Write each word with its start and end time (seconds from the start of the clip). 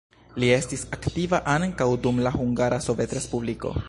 Li 0.43 0.47
estis 0.53 0.85
aktiva 0.97 1.39
ankaŭ 1.55 1.89
dum 2.07 2.23
la 2.29 2.33
Hungara 2.39 2.81
Sovetrespubliko. 2.87 3.75